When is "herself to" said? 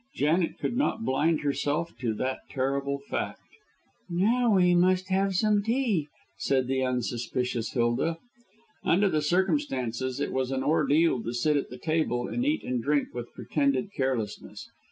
1.41-2.15